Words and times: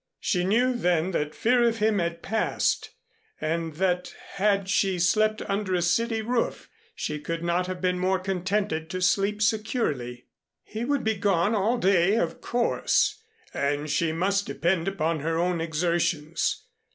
She 0.19 0.43
knew 0.43 0.73
then 0.73 1.11
that 1.11 1.35
fear 1.35 1.61
of 1.63 1.77
him 1.77 1.99
had 1.99 2.23
passed 2.23 2.89
and 3.39 3.75
that 3.75 4.15
had 4.31 4.67
she 4.67 4.97
slept 4.97 5.43
under 5.43 5.75
a 5.75 5.81
city 5.83 6.23
roof 6.23 6.67
she 6.95 7.19
could 7.19 7.43
not 7.43 7.67
have 7.67 7.81
been 7.81 7.99
more 7.99 8.17
contented 8.17 8.89
to 8.89 8.99
sleep 9.03 9.43
securely. 9.43 10.25
He 10.63 10.85
would 10.85 11.03
be 11.03 11.13
gone 11.17 11.53
all 11.53 11.77
day, 11.77 12.15
of 12.15 12.41
course, 12.41 13.21
and 13.53 13.91
she 13.91 14.11
must 14.11 14.47
depend 14.47 14.87
upon 14.87 15.19
her 15.19 15.37
own 15.37 15.61
exertions. 15.61 16.63